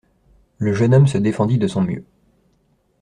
Le 0.57 0.73
jeune 0.73 0.95
homme 0.95 1.05
se 1.05 1.19
défendit 1.19 1.59
de 1.59 1.67
son 1.67 1.83
mieux. 1.83 2.03